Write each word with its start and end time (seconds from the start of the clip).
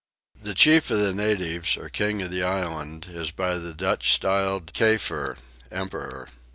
The 0.41 0.55
chief 0.55 0.89
of 0.89 0.99
the 0.99 1.13
natives, 1.13 1.77
or 1.77 1.87
king 1.87 2.23
of 2.23 2.31
the 2.31 2.41
island, 2.41 3.05
is 3.07 3.29
by 3.29 3.59
the 3.59 3.71
Dutch 3.75 4.13
styled 4.15 4.73
Keyfer 4.73 5.37
(Emperor). 5.69 6.27